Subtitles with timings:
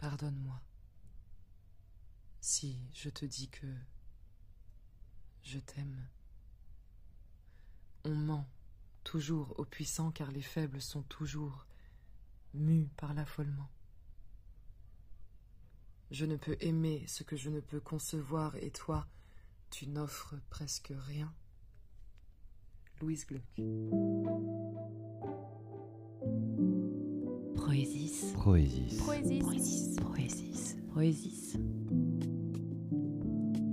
[0.00, 0.58] Pardonne-moi.
[2.40, 3.66] Si je te dis que
[5.42, 6.08] je t'aime.
[8.04, 8.48] On ment
[9.04, 11.66] toujours aux puissants car les faibles sont toujours
[12.54, 13.68] mus par l'affolement.
[16.10, 19.06] Je ne peux aimer ce que je ne peux concevoir et toi,
[19.68, 21.30] tu n'offres presque rien.
[23.02, 23.44] Louise Gluck.
[27.70, 28.32] Proésis.
[28.34, 28.96] Proésis.
[28.98, 29.96] Proésis.
[30.00, 30.76] Proésis.
[30.90, 31.56] Proésis.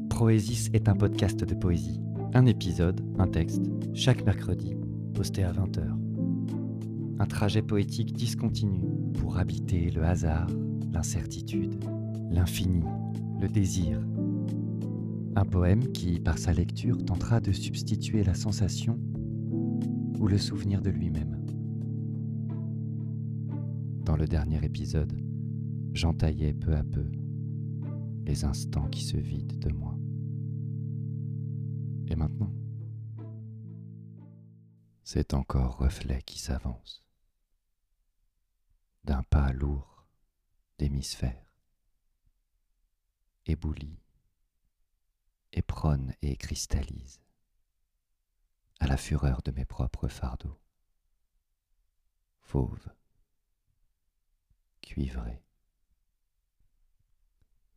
[0.08, 2.00] Proésis est un podcast de poésie.
[2.36, 3.64] Un épisode, un texte,
[3.96, 4.76] chaque mercredi,
[5.16, 5.82] posté à 20h.
[7.18, 8.86] Un trajet poétique discontinu
[9.20, 10.46] pour habiter le hasard,
[10.94, 11.84] l'incertitude,
[12.30, 12.84] l'infini,
[13.42, 14.00] le désir.
[15.36, 19.00] Un poème qui, par sa lecture, tentera de substituer la sensation
[20.20, 21.37] ou le souvenir de lui-même.
[24.18, 25.16] Le dernier épisode,
[25.94, 27.08] j'entaillais peu à peu
[28.26, 29.96] les instants qui se vident de moi.
[32.08, 32.52] Et maintenant
[35.04, 37.06] C'est encore reflet qui s'avance.
[39.04, 40.08] D'un pas lourd
[40.80, 41.54] d'hémisphère,
[43.46, 44.00] éboulit,
[45.54, 47.22] éprône et cristallise
[48.80, 50.60] à la fureur de mes propres fardeaux.
[52.42, 52.90] Fauve,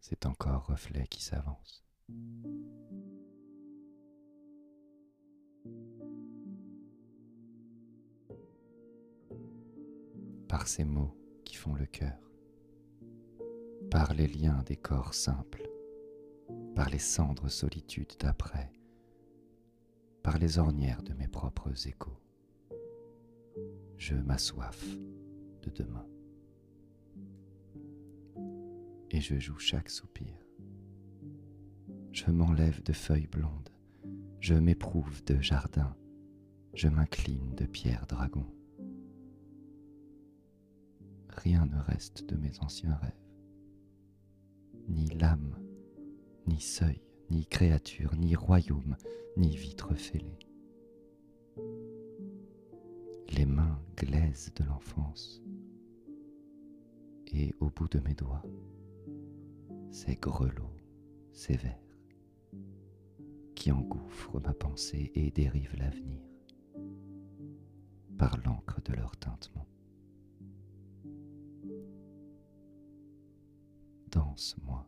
[0.00, 1.84] c'est encore reflet qui s'avance.
[10.48, 12.18] Par ces mots qui font le cœur,
[13.91, 15.68] par les liens des corps simples,
[16.74, 18.72] par les cendres solitudes d'après,
[20.22, 22.18] par les ornières de mes propres échos.
[23.98, 24.82] Je m'assoif
[25.62, 26.06] de demain
[29.20, 30.34] je joue chaque soupir.
[32.10, 33.68] Je m'enlève de feuilles blondes,
[34.40, 35.94] je m'éprouve de jardin,
[36.75, 38.47] je m'incline de pierre dragon.
[41.28, 43.12] Rien ne reste de mes anciens rêves,
[44.88, 45.56] ni lame,
[46.47, 48.97] ni seuil, ni créature, ni royaume,
[49.37, 50.38] ni vitre fêlée.
[53.37, 55.42] Les mains glaisent de l'enfance,
[57.32, 58.42] et au bout de mes doigts,
[59.90, 60.76] ces grelots
[61.32, 61.78] sévères
[63.54, 66.22] qui engouffrent ma pensée et dérivent l'avenir
[68.16, 69.66] par l'encre de leur tintement.
[74.10, 74.86] Danse-moi,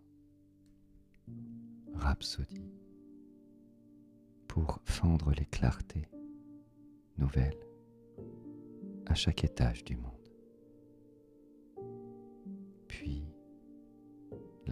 [1.95, 2.73] rhapsodie,
[4.49, 6.09] pour fendre les clartés
[7.19, 7.67] nouvelles
[9.07, 10.12] à chaque étage du monde.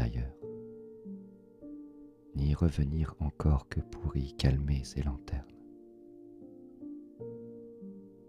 [0.01, 0.35] L'ailleurs,
[2.35, 5.45] n'y revenir encore que pour y calmer ses lanternes.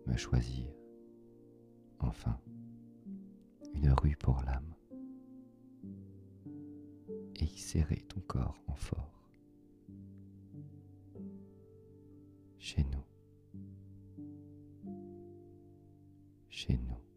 [0.06, 0.68] Me choisir,
[2.00, 2.38] enfin,
[3.74, 4.76] une rue pour l'âme,
[7.38, 9.30] et y serrer ton corps en fort.
[12.60, 13.06] Chez nous,
[16.50, 17.11] chez nous.